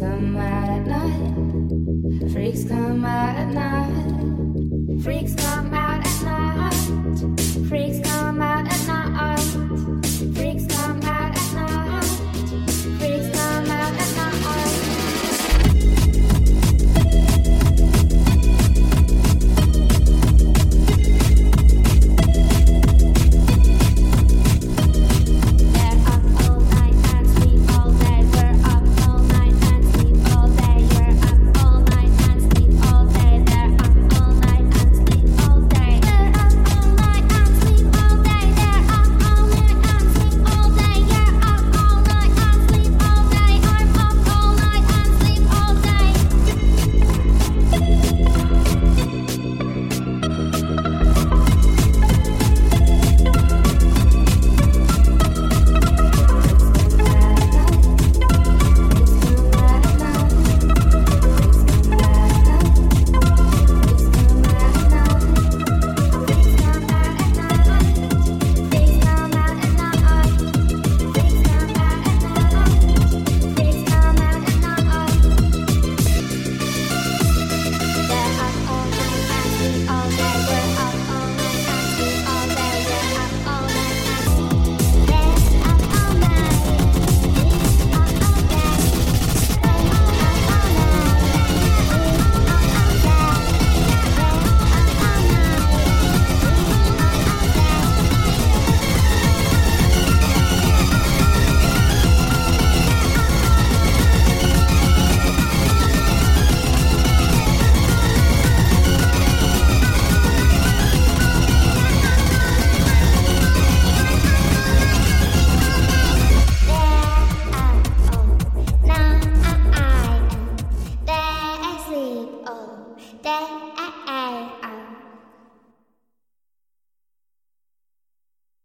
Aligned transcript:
come 0.00 0.36
out 0.38 0.68
at 0.70 0.86
night. 0.86 2.32
Freaks 2.32 2.64
come 2.64 3.04
out 3.04 3.36
at 3.36 3.52
night. 3.52 5.02
Freaks 5.02 5.34
come 5.34 5.69